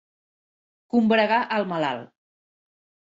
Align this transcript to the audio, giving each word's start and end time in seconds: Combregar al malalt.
Combregar 0.95 1.39
al 1.59 1.67
malalt. 1.75 2.11